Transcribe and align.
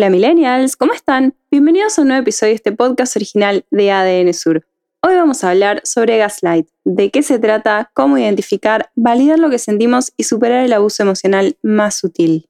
Hola 0.00 0.08
millennials, 0.08 0.78
¿cómo 0.78 0.94
están? 0.94 1.34
Bienvenidos 1.50 1.98
a 1.98 2.00
un 2.00 2.08
nuevo 2.08 2.22
episodio 2.22 2.52
de 2.52 2.54
este 2.54 2.72
podcast 2.72 3.16
original 3.16 3.66
de 3.70 3.90
ADN 3.92 4.32
Sur. 4.32 4.66
Hoy 5.02 5.14
vamos 5.14 5.44
a 5.44 5.50
hablar 5.50 5.82
sobre 5.84 6.16
gaslight, 6.16 6.66
de 6.84 7.10
qué 7.10 7.22
se 7.22 7.38
trata, 7.38 7.90
cómo 7.92 8.16
identificar, 8.16 8.90
validar 8.94 9.38
lo 9.38 9.50
que 9.50 9.58
sentimos 9.58 10.14
y 10.16 10.24
superar 10.24 10.64
el 10.64 10.72
abuso 10.72 11.02
emocional 11.02 11.58
más 11.62 11.96
sutil. 11.96 12.48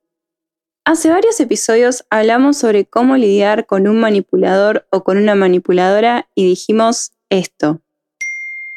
Hace 0.85 1.11
varios 1.11 1.41
episodios 1.41 2.05
hablamos 2.09 2.57
sobre 2.57 2.85
cómo 2.85 3.17
lidiar 3.17 3.67
con 3.67 3.89
un 3.89 3.99
manipulador 3.99 4.87
o 4.91 5.03
con 5.03 5.19
una 5.19 5.35
manipuladora 5.35 6.29
y 6.37 6.45
dijimos 6.45 7.11
esto. 7.31 7.81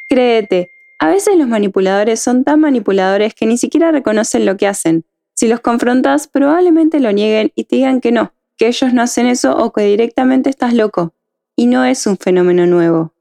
Créete, 0.10 0.72
a 0.98 1.10
veces 1.10 1.38
los 1.38 1.48
manipuladores 1.48 2.22
son 2.22 2.44
tan 2.44 2.62
manipuladores 2.62 3.36
que 3.36 3.46
ni 3.46 3.60
siquiera 3.60 3.92
reconocen 3.92 4.48
lo 4.48 4.58
que 4.58 4.66
hacen. 4.66 5.06
Si 5.36 5.48
los 5.48 5.60
confrontas, 5.60 6.28
probablemente 6.28 7.00
lo 7.00 7.12
nieguen 7.12 7.52
y 7.54 7.66
te 7.66 7.76
digan 7.76 8.02
que 8.02 8.12
no, 8.12 8.34
que 8.58 8.68
ellos 8.68 8.94
no 8.94 9.02
hacen 9.02 9.28
eso 9.28 9.56
o 9.56 9.72
que 9.74 9.84
directamente 9.84 10.50
estás 10.50 10.74
loco. 10.74 11.14
Y 11.56 11.68
no 11.68 11.86
es 11.86 12.08
un 12.08 12.18
fenómeno 12.18 12.66
nuevo. 12.66 13.14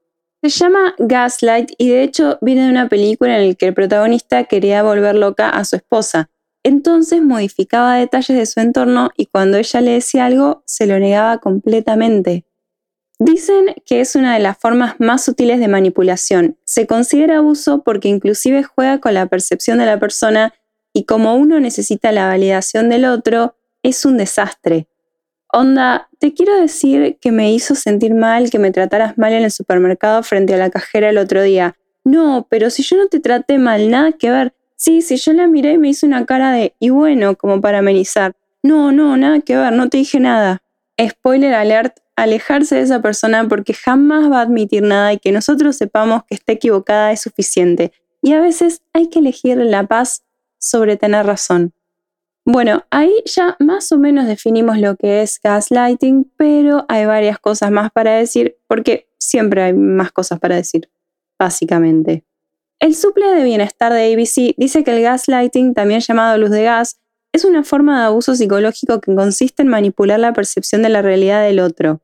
Se 0.42 0.48
llama 0.48 0.94
Gaslight 0.98 1.72
y 1.78 1.90
de 1.90 2.02
hecho 2.02 2.38
viene 2.40 2.64
de 2.64 2.70
una 2.70 2.88
película 2.88 3.38
en 3.38 3.48
la 3.48 3.54
que 3.54 3.68
el 3.68 3.74
protagonista 3.74 4.44
quería 4.44 4.82
volver 4.82 5.14
loca 5.14 5.48
a 5.48 5.64
su 5.64 5.76
esposa. 5.76 6.30
Entonces 6.64 7.22
modificaba 7.22 7.96
detalles 7.96 8.36
de 8.36 8.46
su 8.46 8.60
entorno 8.60 9.10
y 9.16 9.26
cuando 9.26 9.58
ella 9.58 9.80
le 9.80 9.92
decía 9.92 10.26
algo 10.26 10.62
se 10.66 10.86
lo 10.86 10.98
negaba 10.98 11.38
completamente. 11.38 12.44
Dicen 13.20 13.74
que 13.86 14.00
es 14.00 14.16
una 14.16 14.34
de 14.34 14.40
las 14.40 14.58
formas 14.58 14.96
más 14.98 15.24
sutiles 15.24 15.60
de 15.60 15.68
manipulación. 15.68 16.58
Se 16.64 16.88
considera 16.88 17.38
abuso 17.38 17.82
porque 17.84 18.08
inclusive 18.08 18.64
juega 18.64 18.98
con 18.98 19.14
la 19.14 19.26
percepción 19.26 19.78
de 19.78 19.86
la 19.86 20.00
persona 20.00 20.54
y 20.92 21.04
como 21.04 21.36
uno 21.36 21.60
necesita 21.60 22.10
la 22.10 22.26
validación 22.26 22.88
del 22.88 23.04
otro, 23.04 23.56
es 23.84 24.04
un 24.04 24.16
desastre. 24.16 24.88
Onda, 25.54 26.08
te 26.18 26.32
quiero 26.32 26.58
decir 26.58 27.18
que 27.20 27.30
me 27.30 27.52
hizo 27.52 27.74
sentir 27.74 28.14
mal 28.14 28.48
que 28.48 28.58
me 28.58 28.70
trataras 28.70 29.18
mal 29.18 29.34
en 29.34 29.44
el 29.44 29.50
supermercado 29.50 30.22
frente 30.22 30.54
a 30.54 30.56
la 30.56 30.70
cajera 30.70 31.10
el 31.10 31.18
otro 31.18 31.42
día. 31.42 31.76
No, 32.04 32.46
pero 32.48 32.70
si 32.70 32.82
yo 32.82 32.96
no 32.96 33.06
te 33.08 33.20
traté 33.20 33.58
mal, 33.58 33.90
nada 33.90 34.12
que 34.12 34.30
ver. 34.30 34.54
Sí, 34.76 35.02
si 35.02 35.16
yo 35.16 35.34
la 35.34 35.46
miré 35.46 35.72
y 35.72 35.78
me 35.78 35.90
hizo 35.90 36.06
una 36.06 36.24
cara 36.24 36.52
de 36.52 36.74
y 36.80 36.88
bueno, 36.88 37.36
como 37.36 37.60
para 37.60 37.80
amenizar. 37.80 38.32
No, 38.62 38.92
no, 38.92 39.14
nada 39.18 39.40
que 39.40 39.54
ver, 39.54 39.74
no 39.74 39.90
te 39.90 39.98
dije 39.98 40.20
nada. 40.20 40.62
Spoiler 40.98 41.52
alert, 41.52 41.98
alejarse 42.16 42.76
de 42.76 42.80
esa 42.80 43.02
persona 43.02 43.46
porque 43.46 43.74
jamás 43.74 44.32
va 44.32 44.38
a 44.38 44.42
admitir 44.42 44.82
nada 44.82 45.12
y 45.12 45.18
que 45.18 45.32
nosotros 45.32 45.76
sepamos 45.76 46.22
que 46.24 46.34
está 46.34 46.52
equivocada 46.52 47.12
es 47.12 47.20
suficiente. 47.20 47.92
Y 48.22 48.32
a 48.32 48.40
veces 48.40 48.80
hay 48.94 49.10
que 49.10 49.18
elegir 49.18 49.58
la 49.58 49.86
paz 49.86 50.22
sobre 50.58 50.96
tener 50.96 51.26
razón. 51.26 51.74
Bueno, 52.44 52.84
ahí 52.90 53.22
ya 53.24 53.56
más 53.60 53.92
o 53.92 53.98
menos 53.98 54.26
definimos 54.26 54.78
lo 54.78 54.96
que 54.96 55.22
es 55.22 55.38
gaslighting, 55.42 56.32
pero 56.36 56.84
hay 56.88 57.06
varias 57.06 57.38
cosas 57.38 57.70
más 57.70 57.92
para 57.92 58.16
decir, 58.16 58.56
porque 58.66 59.08
siempre 59.16 59.62
hay 59.62 59.74
más 59.74 60.10
cosas 60.10 60.40
para 60.40 60.56
decir, 60.56 60.90
básicamente. 61.38 62.24
El 62.80 62.96
suple 62.96 63.26
de 63.32 63.44
bienestar 63.44 63.92
de 63.92 64.12
ABC 64.12 64.56
dice 64.56 64.82
que 64.82 64.96
el 64.96 65.02
gaslighting, 65.02 65.72
también 65.72 66.00
llamado 66.00 66.36
luz 66.36 66.50
de 66.50 66.64
gas, 66.64 66.98
es 67.32 67.44
una 67.44 67.62
forma 67.62 68.00
de 68.00 68.06
abuso 68.06 68.34
psicológico 68.34 69.00
que 69.00 69.14
consiste 69.14 69.62
en 69.62 69.68
manipular 69.68 70.18
la 70.18 70.32
percepción 70.32 70.82
de 70.82 70.88
la 70.88 71.00
realidad 71.00 71.44
del 71.44 71.60
otro. 71.60 72.00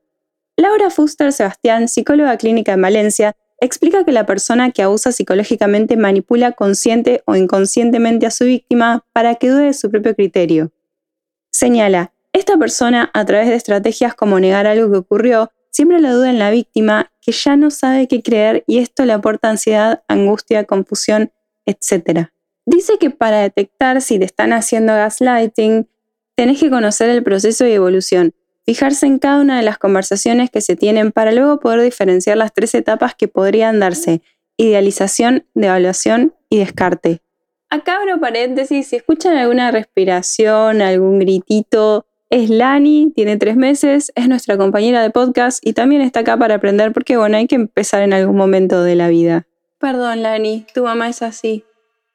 Laura 0.55 0.89
Fuster 0.89 1.33
Sebastián, 1.33 1.89
psicóloga 1.89 2.37
clínica 2.37 2.73
en 2.73 2.81
Valencia, 2.81 3.35
explica 3.61 4.03
que 4.03 4.11
la 4.11 4.25
persona 4.25 4.71
que 4.71 4.81
abusa 4.81 5.11
psicológicamente 5.11 5.97
manipula 5.97 6.51
consciente 6.53 7.21
o 7.25 7.35
inconscientemente 7.35 8.25
a 8.25 8.31
su 8.31 8.45
víctima 8.45 9.05
para 9.13 9.35
que 9.35 9.49
dude 9.49 9.65
de 9.65 9.73
su 9.73 9.89
propio 9.89 10.15
criterio. 10.15 10.71
Señala, 11.51 12.13
esta 12.33 12.57
persona, 12.57 13.09
a 13.13 13.25
través 13.25 13.47
de 13.47 13.55
estrategias 13.55 14.13
como 14.13 14.39
negar 14.39 14.67
algo 14.67 14.91
que 14.91 14.97
ocurrió, 14.97 15.51
siempre 15.71 15.99
la 15.99 16.13
duda 16.13 16.29
en 16.29 16.39
la 16.39 16.51
víctima, 16.51 17.11
que 17.21 17.31
ya 17.31 17.55
no 17.55 17.71
sabe 17.71 18.07
qué 18.07 18.21
creer 18.21 18.63
y 18.67 18.79
esto 18.79 19.05
le 19.05 19.13
aporta 19.13 19.49
ansiedad, 19.49 20.03
angustia, 20.07 20.63
confusión, 20.65 21.31
etc. 21.65 22.29
Dice 22.65 22.97
que 22.99 23.09
para 23.09 23.41
detectar 23.41 24.01
si 24.01 24.19
te 24.19 24.25
están 24.25 24.53
haciendo 24.53 24.93
gaslighting, 24.93 25.87
tenés 26.35 26.59
que 26.59 26.69
conocer 26.69 27.09
el 27.09 27.23
proceso 27.23 27.63
de 27.63 27.73
evolución, 27.73 28.33
fijarse 28.65 29.05
en 29.05 29.19
cada 29.19 29.41
una 29.41 29.57
de 29.57 29.63
las 29.63 29.77
conversaciones 29.77 30.49
que 30.49 30.61
se 30.61 30.75
tienen 30.75 31.11
para 31.11 31.31
luego 31.31 31.59
poder 31.59 31.81
diferenciar 31.81 32.37
las 32.37 32.53
tres 32.53 32.75
etapas 32.75 33.15
que 33.15 33.27
podrían 33.27 33.79
darse, 33.79 34.21
idealización, 34.57 35.45
devaluación 35.53 36.33
y 36.49 36.59
descarte. 36.59 37.21
Acá 37.69 37.97
abro 37.97 38.19
paréntesis, 38.19 38.87
si 38.87 38.95
escuchan 38.95 39.37
alguna 39.37 39.71
respiración, 39.71 40.81
algún 40.81 41.19
gritito, 41.19 42.05
es 42.29 42.49
Lani, 42.49 43.11
tiene 43.15 43.37
tres 43.37 43.55
meses, 43.55 44.11
es 44.15 44.27
nuestra 44.27 44.57
compañera 44.57 45.01
de 45.01 45.09
podcast 45.09 45.65
y 45.65 45.73
también 45.73 46.01
está 46.01 46.19
acá 46.19 46.37
para 46.37 46.55
aprender 46.55 46.93
porque 46.93 47.17
bueno, 47.17 47.37
hay 47.37 47.47
que 47.47 47.55
empezar 47.55 48.03
en 48.03 48.13
algún 48.13 48.35
momento 48.35 48.83
de 48.83 48.95
la 48.95 49.07
vida. 49.07 49.47
Perdón 49.79 50.23
Lani, 50.23 50.65
tu 50.73 50.83
mamá 50.83 51.09
es 51.09 51.21
así. 51.21 51.63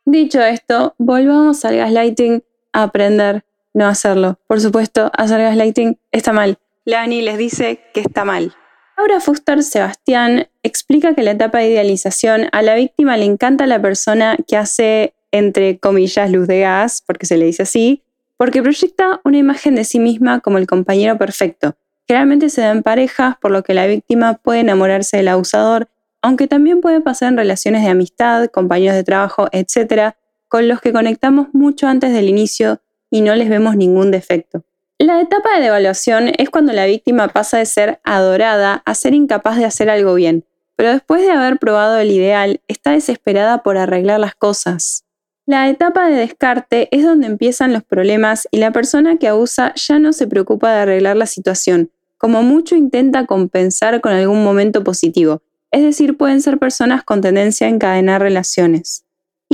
Dicho 0.04 0.40
esto, 0.42 0.94
volvamos 0.98 1.64
al 1.64 1.76
gaslighting 1.76 2.44
a 2.72 2.82
aprender 2.84 3.44
no 3.74 3.86
hacerlo. 3.86 4.38
Por 4.46 4.60
supuesto, 4.60 5.10
hacer 5.14 5.40
gaslighting 5.40 5.98
está 6.12 6.32
mal. 6.32 6.58
Lani 6.84 7.22
les 7.22 7.36
dice 7.36 7.80
que 7.92 8.00
está 8.00 8.24
mal. 8.24 8.54
Ahora 8.96 9.20
Fuster 9.20 9.62
Sebastián 9.62 10.48
explica 10.62 11.14
que 11.14 11.22
la 11.22 11.32
etapa 11.32 11.58
de 11.58 11.70
idealización 11.70 12.48
a 12.52 12.62
la 12.62 12.76
víctima 12.76 13.16
le 13.16 13.24
encanta 13.24 13.66
la 13.66 13.82
persona 13.82 14.36
que 14.46 14.56
hace, 14.56 15.14
entre 15.32 15.78
comillas, 15.78 16.30
luz 16.30 16.46
de 16.46 16.60
gas, 16.60 17.02
porque 17.04 17.26
se 17.26 17.36
le 17.36 17.46
dice 17.46 17.64
así, 17.64 18.02
porque 18.36 18.62
proyecta 18.62 19.20
una 19.24 19.38
imagen 19.38 19.74
de 19.74 19.84
sí 19.84 19.98
misma 19.98 20.40
como 20.40 20.58
el 20.58 20.66
compañero 20.66 21.18
perfecto. 21.18 21.76
Generalmente 22.06 22.50
se 22.50 22.60
da 22.60 22.70
en 22.70 22.82
parejas, 22.82 23.36
por 23.40 23.50
lo 23.50 23.62
que 23.64 23.74
la 23.74 23.86
víctima 23.86 24.34
puede 24.34 24.60
enamorarse 24.60 25.16
del 25.16 25.28
abusador, 25.28 25.88
aunque 26.22 26.46
también 26.46 26.80
puede 26.80 27.00
pasar 27.00 27.30
en 27.30 27.38
relaciones 27.38 27.82
de 27.82 27.88
amistad, 27.88 28.46
compañeros 28.46 28.94
de 28.94 29.04
trabajo, 29.04 29.48
etc., 29.52 30.14
con 30.48 30.68
los 30.68 30.80
que 30.80 30.92
conectamos 30.92 31.48
mucho 31.52 31.88
antes 31.88 32.12
del 32.12 32.28
inicio 32.28 32.80
y 33.14 33.20
no 33.20 33.36
les 33.36 33.48
vemos 33.48 33.76
ningún 33.76 34.10
defecto. 34.10 34.64
La 34.98 35.20
etapa 35.20 35.54
de 35.54 35.62
devaluación 35.62 36.32
es 36.36 36.50
cuando 36.50 36.72
la 36.72 36.84
víctima 36.84 37.28
pasa 37.28 37.58
de 37.58 37.64
ser 37.64 38.00
adorada 38.02 38.82
a 38.84 38.94
ser 38.96 39.14
incapaz 39.14 39.56
de 39.56 39.64
hacer 39.64 39.88
algo 39.88 40.16
bien, 40.16 40.44
pero 40.74 40.90
después 40.90 41.22
de 41.22 41.30
haber 41.30 41.60
probado 41.60 41.96
el 41.98 42.10
ideal, 42.10 42.60
está 42.66 42.90
desesperada 42.90 43.62
por 43.62 43.76
arreglar 43.76 44.18
las 44.18 44.34
cosas. 44.34 45.04
La 45.46 45.68
etapa 45.68 46.08
de 46.08 46.16
descarte 46.16 46.88
es 46.90 47.04
donde 47.04 47.28
empiezan 47.28 47.72
los 47.72 47.84
problemas 47.84 48.48
y 48.50 48.56
la 48.58 48.72
persona 48.72 49.16
que 49.16 49.28
abusa 49.28 49.72
ya 49.76 50.00
no 50.00 50.12
se 50.12 50.26
preocupa 50.26 50.72
de 50.72 50.80
arreglar 50.80 51.16
la 51.16 51.26
situación, 51.26 51.92
como 52.18 52.42
mucho 52.42 52.74
intenta 52.74 53.26
compensar 53.26 54.00
con 54.00 54.12
algún 54.12 54.42
momento 54.42 54.82
positivo, 54.82 55.40
es 55.70 55.84
decir, 55.84 56.16
pueden 56.16 56.42
ser 56.42 56.58
personas 56.58 57.04
con 57.04 57.20
tendencia 57.20 57.68
a 57.68 57.70
encadenar 57.70 58.22
relaciones. 58.22 59.03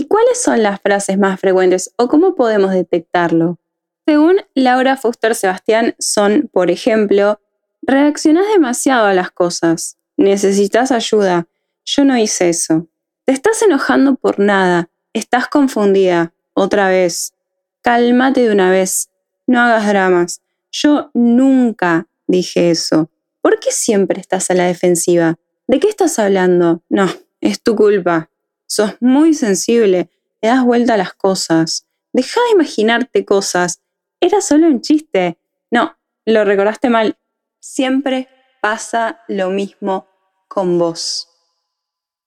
¿Y 0.00 0.06
cuáles 0.06 0.41
son 0.41 0.62
las 0.62 0.81
frases 0.81 1.19
más 1.19 1.38
frecuentes 1.38 1.93
o 1.99 2.09
cómo 2.09 2.34
podemos 2.34 2.71
detectarlo? 2.71 3.59
Según 4.06 4.41
Laura 4.55 4.97
Fuster 4.97 5.34
Sebastián, 5.34 5.94
son, 5.99 6.48
por 6.51 6.71
ejemplo, 6.71 7.39
reaccionas 7.83 8.47
demasiado 8.51 9.04
a 9.09 9.13
las 9.13 9.30
cosas, 9.30 9.98
necesitas 10.16 10.91
ayuda, 10.91 11.48
yo 11.84 12.07
no 12.07 12.16
hice 12.16 12.48
eso, 12.48 12.89
te 13.27 13.34
estás 13.34 13.60
enojando 13.60 14.15
por 14.15 14.39
nada, 14.39 14.89
estás 15.13 15.48
confundida, 15.48 16.33
otra 16.54 16.89
vez, 16.89 17.34
cálmate 17.83 18.47
de 18.47 18.54
una 18.54 18.71
vez, 18.71 19.10
no 19.47 19.60
hagas 19.60 19.86
dramas, 19.86 20.41
yo 20.72 21.10
nunca 21.13 22.07
dije 22.27 22.71
eso, 22.71 23.10
¿por 23.42 23.60
qué 23.60 23.71
siempre 23.71 24.19
estás 24.19 24.51
a 24.51 24.54
la 24.54 24.65
defensiva? 24.65 25.39
¿De 25.66 25.78
qué 25.78 25.91
estás 25.91 26.19
hablando? 26.19 26.83
No, 26.89 27.07
es 27.42 27.63
tu 27.63 27.77
culpa, 27.77 28.29
sos 28.71 28.95
muy 29.01 29.34
sensible, 29.34 30.11
le 30.41 30.49
das 30.49 30.65
vuelta 30.65 30.95
a 30.95 30.97
las 30.97 31.13
cosas. 31.13 31.87
Deja 32.13 32.41
de 32.47 32.53
imaginarte 32.53 33.25
cosas. 33.25 33.83
Era 34.21 34.41
solo 34.41 34.69
un 34.69 34.81
chiste. 34.81 35.39
No, 35.71 35.97
lo 36.25 36.45
recordaste 36.45 36.89
mal. 36.89 37.19
Siempre 37.59 38.28
pasa 38.63 39.22
lo 39.28 39.51
mismo 39.51 40.07
con 40.49 40.78
vos. 40.78 41.27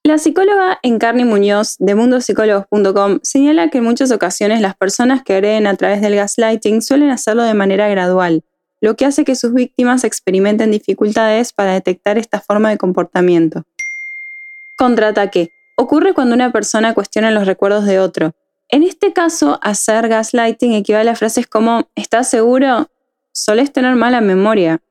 La 0.04 0.18
psicóloga 0.18 0.80
Encarni 0.84 1.24
Muñoz 1.24 1.78
de 1.80 1.95
mundopsicólogos.com 1.95 3.19
señala 3.24 3.69
que 3.69 3.78
en 3.78 3.86
muchas 3.86 4.12
ocasiones 4.12 4.60
las 4.60 4.75
personas 4.75 5.24
que 5.24 5.36
agreden 5.36 5.66
a 5.66 5.78
través 5.78 6.01
del 6.01 6.16
gaslighting 6.16 6.81
suelen 6.81 7.10
hacerlo 7.10 7.44
de 7.44 7.54
manera 7.54 7.88
gradual, 7.88 8.44
lo 8.81 8.98
que 8.98 9.06
hace 9.06 9.24
que 9.24 9.36
sus 9.36 9.54
víctimas 9.54 10.04
experimenten 10.04 10.72
dificultades 10.72 11.54
para 11.54 11.72
detectar 11.72 12.18
esta 12.18 12.42
forma 12.42 12.69
de 12.69 12.78
comportamiento. 12.78 13.63
Contraataque. 14.75 15.54
Ocurre 15.75 16.13
cuando 16.13 16.35
una 16.35 16.51
persona 16.51 16.93
cuestiona 16.93 17.31
los 17.31 17.47
recuerdos 17.47 17.85
de 17.85 17.99
otro. 17.99 18.33
En 18.69 18.83
este 18.83 19.11
caso, 19.11 19.59
hacer 19.61 20.07
gaslighting 20.07 20.73
equivale 20.73 21.09
a 21.09 21.15
frases 21.15 21.47
como 21.47 21.87
¿estás 21.95 22.29
seguro? 22.29 22.87
Solés 23.33 23.73
tener 23.73 23.95
mala 23.95 24.21
memoria. 24.21 24.81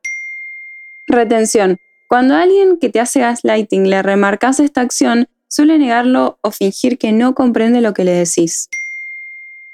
Retención. 1.07 1.79
Cuando 2.09 2.35
alguien 2.35 2.79
que 2.79 2.91
te 2.91 3.01
hace 3.01 3.21
gaslighting 3.21 3.89
le 3.89 4.03
remarcas 4.03 4.61
esta 4.61 4.81
acción, 4.81 5.29
suele 5.49 5.79
negarlo 5.79 6.39
o 6.43 6.51
fingir 6.51 6.99
que 6.99 7.13
no 7.13 7.35
comprende 7.35 7.81
lo 7.81 7.95
que 7.95 8.05
le 8.05 8.13
decís. 8.13 8.69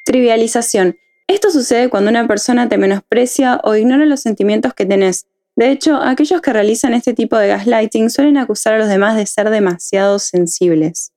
Trivialización. 0.04 0.98
Esto 1.26 1.50
sucede 1.50 1.88
cuando 1.88 2.10
una 2.10 2.26
persona 2.26 2.68
te 2.68 2.78
menosprecia 2.78 3.60
o 3.64 3.76
ignora 3.76 4.06
los 4.06 4.20
sentimientos 4.20 4.74
que 4.74 4.86
tenés. 4.86 5.26
De 5.58 5.72
hecho, 5.72 5.96
aquellos 5.96 6.40
que 6.40 6.52
realizan 6.52 6.94
este 6.94 7.14
tipo 7.14 7.36
de 7.36 7.48
gaslighting 7.48 8.10
suelen 8.10 8.36
acusar 8.36 8.74
a 8.74 8.78
los 8.78 8.86
demás 8.86 9.16
de 9.16 9.26
ser 9.26 9.50
demasiado 9.50 10.20
sensibles. 10.20 11.10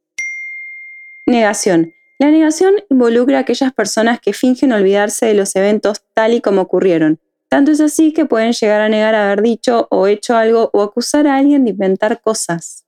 Negación. 1.28 1.94
La 2.18 2.32
negación 2.32 2.74
involucra 2.90 3.38
a 3.38 3.42
aquellas 3.42 3.72
personas 3.72 4.20
que 4.20 4.34
fingen 4.34 4.72
olvidarse 4.72 5.28
de 5.28 5.36
los 5.36 5.56
eventos 5.56 6.02
tal 6.16 6.34
y 6.34 6.42
como 6.42 6.62
ocurrieron. 6.62 7.20
Tanto 7.50 7.70
es 7.70 7.82
así 7.82 8.14
que 8.14 8.26
pueden 8.26 8.54
llegar 8.54 8.82
a 8.82 8.90
negar 8.90 9.14
haber 9.14 9.44
dicho 9.44 9.88
o 9.92 10.08
hecho 10.08 10.36
algo 10.36 10.72
o 10.74 10.82
acusar 10.82 11.28
a 11.28 11.38
alguien 11.38 11.64
de 11.64 11.70
inventar 11.70 12.20
cosas. 12.20 12.84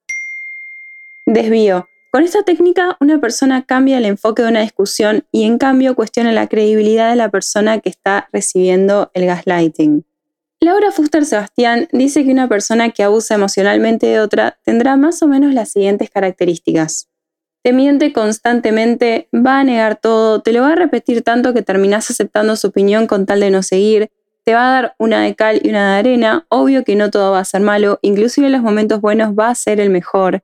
Desvío. 1.28 1.88
Con 2.10 2.24
esta 2.24 2.42
técnica, 2.42 2.98
una 3.00 3.22
persona 3.22 3.64
cambia 3.64 4.00
el 4.00 4.06
enfoque 4.06 4.42
de 4.42 4.50
una 4.50 4.62
discusión 4.62 5.24
y 5.32 5.44
en 5.44 5.60
cambio 5.60 5.94
cuestiona 5.94 6.32
la 6.32 6.48
credibilidad 6.48 7.12
de 7.12 7.16
la 7.16 7.30
persona 7.30 7.80
que 7.80 7.90
está 7.90 8.28
recibiendo 8.34 9.12
el 9.14 9.28
gaslighting. 9.28 10.04
Laura 10.64 10.94
Fuster 10.94 11.26
Sebastián 11.26 11.90
dice 11.92 12.24
que 12.24 12.32
una 12.32 12.48
persona 12.48 12.92
que 12.92 13.04
abusa 13.04 13.36
emocionalmente 13.36 14.08
de 14.08 14.22
otra 14.22 14.58
tendrá 14.64 14.96
más 14.96 15.22
o 15.22 15.28
menos 15.28 15.54
las 15.54 15.72
siguientes 15.72 16.10
características. 16.10 17.10
Te 17.64 17.74
miente 17.74 18.14
constantemente, 18.14 19.28
va 19.36 19.60
a 19.60 19.64
negar 19.66 19.98
todo, 19.98 20.42
te 20.42 20.54
lo 20.54 20.62
va 20.62 20.72
a 20.72 20.76
repetir 20.76 21.22
tanto 21.22 21.54
que 21.54 21.64
terminás 21.64 22.10
aceptando 22.10 22.56
su 22.56 22.68
opinión 22.68 23.08
con 23.08 23.26
tal 23.26 23.42
de 23.42 23.52
no 23.52 23.62
seguir, 23.62 24.10
te 24.46 24.54
va 24.54 24.70
a 24.70 24.72
dar 24.82 24.96
una 25.00 25.22
de 25.24 25.36
cal 25.36 25.60
y 25.62 25.70
una 25.70 25.94
de 25.94 26.00
arena, 26.00 26.46
obvio 26.48 26.86
que 26.86 26.96
no 26.96 27.12
todo 27.12 27.34
va 27.34 27.40
a 27.40 27.46
ser 27.46 27.60
malo, 27.60 28.00
inclusive 28.02 28.48
en 28.48 28.54
los 28.54 28.62
momentos 28.62 29.02
buenos 29.02 29.34
va 29.38 29.50
a 29.50 29.56
ser 29.56 29.82
el 29.82 29.90
mejor 29.90 30.44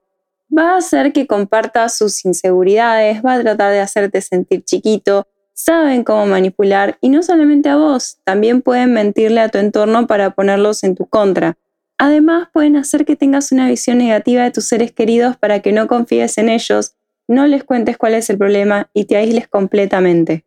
va 0.55 0.73
a 0.73 0.77
hacer 0.77 1.13
que 1.13 1.27
compartas 1.27 1.97
sus 1.97 2.25
inseguridades, 2.25 3.23
va 3.23 3.35
a 3.35 3.41
tratar 3.41 3.71
de 3.71 3.79
hacerte 3.79 4.21
sentir 4.21 4.63
chiquito, 4.63 5.27
saben 5.63 6.03
cómo 6.03 6.25
manipular 6.25 6.97
y 7.01 7.09
no 7.09 7.21
solamente 7.21 7.69
a 7.69 7.75
vos, 7.75 8.17
también 8.23 8.61
pueden 8.61 8.93
mentirle 8.93 9.41
a 9.41 9.49
tu 9.49 9.57
entorno 9.57 10.07
para 10.07 10.31
ponerlos 10.31 10.83
en 10.83 10.95
tu 10.95 11.05
contra. 11.05 11.57
Además, 11.97 12.47
pueden 12.53 12.77
hacer 12.77 13.03
que 13.03 13.15
tengas 13.15 13.51
una 13.51 13.67
visión 13.67 13.97
negativa 13.97 14.43
de 14.43 14.51
tus 14.51 14.65
seres 14.65 14.91
queridos 14.91 15.35
para 15.35 15.59
que 15.59 15.71
no 15.71 15.87
confíes 15.87 16.37
en 16.37 16.49
ellos, 16.49 16.93
no 17.27 17.45
les 17.45 17.63
cuentes 17.63 17.97
cuál 17.97 18.13
es 18.13 18.29
el 18.29 18.37
problema 18.37 18.89
y 18.93 19.05
te 19.05 19.17
aísles 19.17 19.47
completamente. 19.47 20.45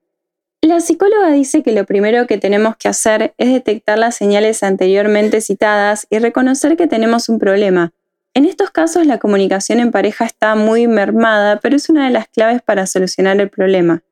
La 0.63 0.81
psicóloga 0.81 1.31
dice 1.31 1.63
que 1.63 1.73
lo 1.73 1.85
primero 1.85 2.27
que 2.27 2.39
tenemos 2.39 2.77
que 2.77 2.89
hacer 2.89 3.35
es 3.37 3.53
detectar 3.53 3.99
las 3.99 4.15
señales 4.15 4.63
anteriormente 4.63 5.41
citadas 5.41 6.07
y 6.09 6.19
reconocer 6.19 6.77
que 6.77 6.87
tenemos 6.87 7.29
un 7.29 7.39
problema, 7.39 7.93
en 8.35 8.47
estos 8.47 8.71
casos 8.71 9.07
la 9.07 9.19
comunicación 9.19 9.79
en 9.79 9.91
pareja 9.91 10.25
está 10.25 10.55
muy 10.55 10.89
mermada, 10.89 11.61
pero 11.61 11.77
es 11.77 11.91
una 11.91 12.07
de 12.07 12.13
las 12.13 12.29
claves 12.29 12.63
para 12.63 12.87
solucionar 12.87 13.39
el 13.39 13.51
problema. 13.51 14.03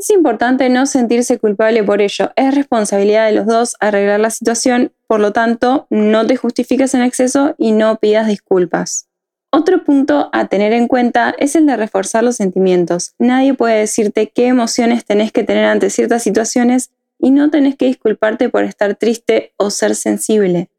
Es 0.00 0.08
importante 0.08 0.70
no 0.70 0.86
sentirse 0.86 1.38
culpable 1.38 1.84
por 1.84 2.00
ello, 2.00 2.32
es 2.34 2.54
responsabilidad 2.54 3.26
de 3.26 3.32
los 3.32 3.44
dos 3.44 3.76
arreglar 3.80 4.18
la 4.18 4.30
situación, 4.30 4.92
por 5.06 5.20
lo 5.20 5.34
tanto, 5.34 5.86
no 5.90 6.26
te 6.26 6.36
justifiques 6.36 6.94
en 6.94 7.02
exceso 7.02 7.54
y 7.58 7.72
no 7.72 7.98
pidas 7.98 8.26
disculpas. 8.26 9.08
Otro 9.52 9.84
punto 9.84 10.30
a 10.32 10.48
tener 10.48 10.72
en 10.72 10.88
cuenta 10.88 11.34
es 11.38 11.54
el 11.54 11.66
de 11.66 11.76
reforzar 11.76 12.24
los 12.24 12.36
sentimientos. 12.36 13.12
Nadie 13.18 13.52
puede 13.52 13.80
decirte 13.80 14.30
qué 14.30 14.46
emociones 14.46 15.04
tenés 15.04 15.32
que 15.32 15.44
tener 15.44 15.66
ante 15.66 15.90
ciertas 15.90 16.22
situaciones 16.22 16.92
y 17.18 17.30
no 17.30 17.50
tenés 17.50 17.76
que 17.76 17.84
disculparte 17.84 18.48
por 18.48 18.64
estar 18.64 18.94
triste 18.94 19.52
o 19.58 19.68
ser 19.68 19.94
sensible. 19.94 20.70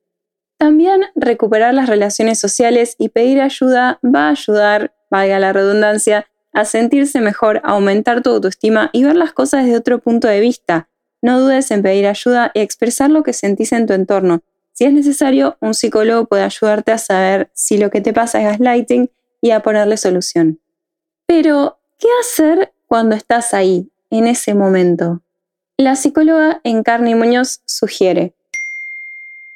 También 0.57 1.01
recuperar 1.13 1.75
las 1.75 1.87
relaciones 1.87 2.39
sociales 2.39 2.95
y 2.97 3.09
pedir 3.09 3.39
ayuda 3.39 3.99
va 4.03 4.29
a 4.29 4.31
ayudar, 4.31 4.95
valga 5.11 5.37
la 5.37 5.53
redundancia, 5.53 6.25
a 6.53 6.65
sentirse 6.65 7.21
mejor, 7.21 7.61
a 7.63 7.71
aumentar 7.71 8.21
tu 8.21 8.29
autoestima 8.29 8.89
y 8.93 9.03
ver 9.03 9.15
las 9.15 9.33
cosas 9.33 9.65
desde 9.65 9.77
otro 9.77 9.99
punto 9.99 10.27
de 10.27 10.39
vista. 10.39 10.89
No 11.21 11.39
dudes 11.39 11.71
en 11.71 11.81
pedir 11.81 12.07
ayuda 12.07 12.51
y 12.53 12.59
expresar 12.59 13.09
lo 13.09 13.23
que 13.23 13.33
sentís 13.33 13.71
en 13.71 13.85
tu 13.85 13.93
entorno. 13.93 14.41
Si 14.73 14.85
es 14.85 14.93
necesario, 14.93 15.57
un 15.61 15.73
psicólogo 15.73 16.25
puede 16.25 16.43
ayudarte 16.43 16.91
a 16.91 16.97
saber 16.97 17.51
si 17.53 17.77
lo 17.77 17.89
que 17.89 18.01
te 18.01 18.13
pasa 18.13 18.39
es 18.41 18.47
gaslighting 18.47 19.09
y 19.41 19.51
a 19.51 19.61
ponerle 19.61 19.97
solución. 19.97 20.59
Pero, 21.27 21.79
¿qué 21.99 22.07
hacer 22.19 22.73
cuando 22.87 23.15
estás 23.15 23.53
ahí, 23.53 23.91
en 24.09 24.27
ese 24.27 24.53
momento? 24.53 25.21
La 25.77 25.95
psicóloga 25.95 26.61
Encarni 26.63 27.15
Muñoz 27.15 27.61
sugiere 27.65 28.33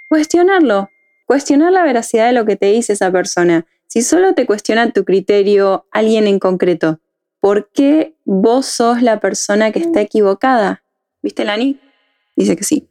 cuestionarlo, 0.07 0.89
Cuestionar 1.25 1.73
la 1.73 1.83
veracidad 1.83 2.27
de 2.27 2.33
lo 2.33 2.45
que 2.45 2.55
te 2.55 2.67
dice 2.67 2.93
esa 2.93 3.11
persona. 3.11 3.65
Si 3.95 4.01
solo 4.01 4.33
te 4.33 4.45
cuestiona 4.45 4.91
tu 4.91 5.05
criterio 5.05 5.87
alguien 5.89 6.27
en 6.27 6.37
concreto, 6.37 6.99
¿por 7.39 7.71
qué 7.71 8.17
vos 8.25 8.65
sos 8.65 9.01
la 9.01 9.21
persona 9.21 9.71
que 9.71 9.79
está 9.79 10.01
equivocada? 10.01 10.83
¿Viste, 11.23 11.45
Lani? 11.45 11.79
Dice 12.35 12.57
que 12.57 12.65
sí. 12.65 12.89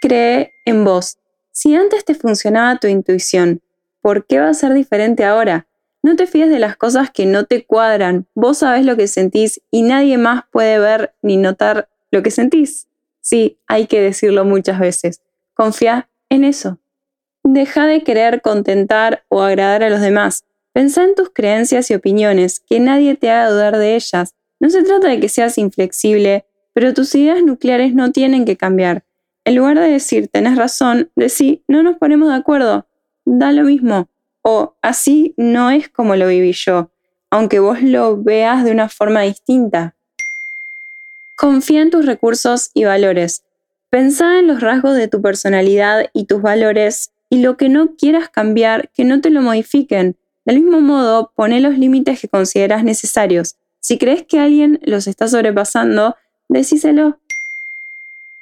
Cree 0.00 0.54
en 0.64 0.84
vos. 0.84 1.18
Si 1.52 1.76
antes 1.76 2.04
te 2.04 2.16
funcionaba 2.16 2.80
tu 2.80 2.88
intuición, 2.88 3.62
¿por 4.02 4.26
qué 4.26 4.40
va 4.40 4.48
a 4.48 4.54
ser 4.54 4.74
diferente 4.74 5.24
ahora? 5.24 5.68
No 6.02 6.16
te 6.16 6.26
fíes 6.26 6.50
de 6.50 6.58
las 6.58 6.76
cosas 6.76 7.12
que 7.12 7.24
no 7.24 7.44
te 7.44 7.64
cuadran. 7.64 8.26
Vos 8.34 8.58
sabés 8.58 8.84
lo 8.84 8.96
que 8.96 9.06
sentís 9.06 9.62
y 9.70 9.82
nadie 9.82 10.18
más 10.18 10.42
puede 10.50 10.80
ver 10.80 11.14
ni 11.22 11.36
notar 11.36 11.88
lo 12.10 12.24
que 12.24 12.32
sentís. 12.32 12.88
Sí, 13.20 13.60
hay 13.68 13.86
que 13.86 14.00
decirlo 14.00 14.44
muchas 14.44 14.80
veces. 14.80 15.22
Confía 15.54 16.10
en 16.28 16.42
eso. 16.42 16.80
Deja 17.54 17.86
de 17.86 18.02
querer 18.02 18.42
contentar 18.42 19.24
o 19.28 19.40
agradar 19.40 19.84
a 19.84 19.88
los 19.88 20.00
demás. 20.00 20.42
Pensá 20.72 21.04
en 21.04 21.14
tus 21.14 21.30
creencias 21.32 21.88
y 21.88 21.94
opiniones, 21.94 22.58
que 22.58 22.80
nadie 22.80 23.14
te 23.14 23.30
haga 23.30 23.48
dudar 23.48 23.78
de 23.78 23.94
ellas. 23.94 24.34
No 24.58 24.70
se 24.70 24.82
trata 24.82 25.06
de 25.06 25.20
que 25.20 25.28
seas 25.28 25.56
inflexible, 25.56 26.46
pero 26.72 26.92
tus 26.94 27.14
ideas 27.14 27.44
nucleares 27.44 27.94
no 27.94 28.10
tienen 28.10 28.44
que 28.44 28.56
cambiar. 28.56 29.04
En 29.44 29.54
lugar 29.54 29.78
de 29.78 29.88
decir 29.88 30.26
tenés 30.26 30.56
razón, 30.56 31.12
decí 31.14 31.62
no 31.68 31.84
nos 31.84 31.96
ponemos 31.96 32.28
de 32.28 32.34
acuerdo. 32.34 32.88
Da 33.24 33.52
lo 33.52 33.62
mismo. 33.62 34.08
O 34.42 34.74
así 34.82 35.32
no 35.36 35.70
es 35.70 35.88
como 35.88 36.16
lo 36.16 36.26
viví 36.26 36.54
yo, 36.54 36.90
aunque 37.30 37.60
vos 37.60 37.80
lo 37.82 38.20
veas 38.20 38.64
de 38.64 38.72
una 38.72 38.88
forma 38.88 39.20
distinta. 39.20 39.94
Confía 41.36 41.82
en 41.82 41.90
tus 41.90 42.04
recursos 42.04 42.72
y 42.74 42.82
valores. 42.82 43.44
Pensá 43.90 44.40
en 44.40 44.48
los 44.48 44.60
rasgos 44.60 44.96
de 44.96 45.06
tu 45.06 45.22
personalidad 45.22 46.06
y 46.12 46.24
tus 46.24 46.42
valores 46.42 47.13
y 47.34 47.42
lo 47.42 47.56
que 47.56 47.68
no 47.68 47.96
quieras 47.96 48.28
cambiar, 48.28 48.90
que 48.90 49.04
no 49.04 49.20
te 49.20 49.28
lo 49.28 49.42
modifiquen. 49.42 50.16
Del 50.44 50.60
mismo 50.60 50.80
modo, 50.80 51.32
poné 51.34 51.60
los 51.60 51.76
límites 51.76 52.20
que 52.20 52.28
consideras 52.28 52.84
necesarios. 52.84 53.56
Si 53.80 53.98
crees 53.98 54.22
que 54.22 54.38
alguien 54.38 54.78
los 54.84 55.08
está 55.08 55.26
sobrepasando, 55.26 56.14
decíselo. 56.48 57.18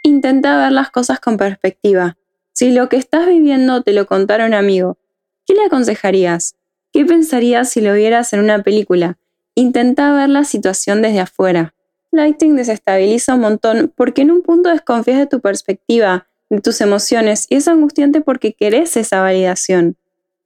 Intenta 0.02 0.58
ver 0.58 0.72
las 0.72 0.90
cosas 0.90 1.20
con 1.20 1.38
perspectiva. 1.38 2.18
Si 2.52 2.70
lo 2.70 2.90
que 2.90 2.98
estás 2.98 3.26
viviendo 3.26 3.82
te 3.82 3.94
lo 3.94 4.04
contara 4.04 4.44
un 4.44 4.52
amigo, 4.52 4.98
¿qué 5.46 5.54
le 5.54 5.64
aconsejarías? 5.64 6.56
¿Qué 6.92 7.06
pensarías 7.06 7.70
si 7.70 7.80
lo 7.80 7.94
vieras 7.94 8.34
en 8.34 8.40
una 8.40 8.62
película? 8.62 9.16
Intenta 9.54 10.12
ver 10.12 10.28
la 10.28 10.44
situación 10.44 11.00
desde 11.00 11.20
afuera. 11.20 11.74
Lighting 12.10 12.56
desestabiliza 12.56 13.36
un 13.36 13.40
montón 13.40 13.90
porque 13.96 14.20
en 14.20 14.32
un 14.32 14.42
punto 14.42 14.68
desconfías 14.68 15.18
de 15.18 15.26
tu 15.26 15.40
perspectiva, 15.40 16.28
de 16.52 16.60
tus 16.60 16.82
emociones 16.82 17.46
y 17.48 17.56
es 17.56 17.66
angustiante 17.66 18.20
porque 18.20 18.52
querés 18.52 18.98
esa 18.98 19.22
validación. 19.22 19.96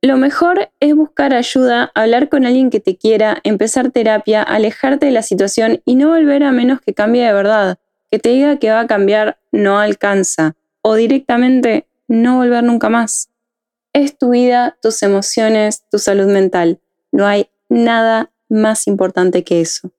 Lo 0.02 0.16
mejor 0.16 0.70
es 0.78 0.94
buscar 0.94 1.34
ayuda, 1.34 1.90
hablar 1.96 2.28
con 2.28 2.46
alguien 2.46 2.70
que 2.70 2.78
te 2.78 2.96
quiera, 2.96 3.40
empezar 3.42 3.90
terapia, 3.90 4.40
alejarte 4.40 5.06
de 5.06 5.12
la 5.12 5.22
situación 5.22 5.82
y 5.84 5.96
no 5.96 6.10
volver 6.10 6.44
a 6.44 6.52
menos 6.52 6.80
que 6.80 6.94
cambie 6.94 7.24
de 7.24 7.32
verdad. 7.32 7.78
Que 8.08 8.20
te 8.20 8.28
diga 8.28 8.56
que 8.58 8.70
va 8.70 8.80
a 8.80 8.86
cambiar 8.86 9.40
no 9.50 9.80
alcanza. 9.80 10.54
O 10.80 10.94
directamente 10.94 11.88
no 12.06 12.36
volver 12.36 12.62
nunca 12.62 12.88
más. 12.88 13.30
Es 13.92 14.16
tu 14.16 14.30
vida, 14.30 14.78
tus 14.80 15.02
emociones, 15.02 15.82
tu 15.90 15.98
salud 15.98 16.28
mental. 16.28 16.78
No 17.10 17.26
hay 17.26 17.50
nada 17.68 18.30
más 18.48 18.86
importante 18.86 19.42
que 19.42 19.60
eso. 19.60 19.90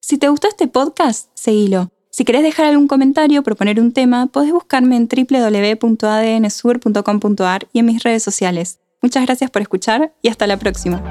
Si 0.00 0.16
te 0.16 0.28
gustó 0.28 0.46
este 0.46 0.68
podcast, 0.68 1.28
seguilo. 1.34 1.90
Si 2.20 2.26
querés 2.26 2.42
dejar 2.42 2.66
algún 2.66 2.86
comentario 2.86 3.40
o 3.40 3.42
proponer 3.42 3.80
un 3.80 3.92
tema, 3.92 4.26
podés 4.26 4.52
buscarme 4.52 4.94
en 4.94 5.08
www.adnsur.com.ar 5.08 7.68
y 7.72 7.78
en 7.78 7.86
mis 7.86 8.02
redes 8.02 8.22
sociales. 8.22 8.78
Muchas 9.00 9.24
gracias 9.24 9.50
por 9.50 9.62
escuchar 9.62 10.12
y 10.20 10.28
hasta 10.28 10.46
la 10.46 10.58
próxima. 10.58 11.02